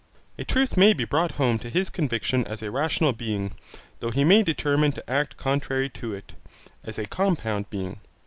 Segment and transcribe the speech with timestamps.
[0.39, 3.53] A truth may be brought home to his conviction as a rational being,
[3.99, 6.33] though he may determine to act contrary to it,
[6.83, 7.99] as a compound being.